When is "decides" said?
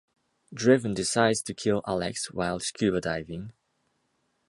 0.95-1.43